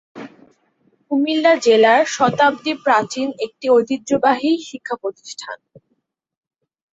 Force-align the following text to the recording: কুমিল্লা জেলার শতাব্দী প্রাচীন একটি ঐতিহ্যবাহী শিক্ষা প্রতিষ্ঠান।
কুমিল্লা 1.11 1.53
জেলার 1.65 2.01
শতাব্দী 2.11 2.73
প্রাচীন 2.83 3.27
একটি 3.45 3.65
ঐতিহ্যবাহী 3.69 4.51
শিক্ষা 4.69 4.95
প্রতিষ্ঠান। 5.01 5.57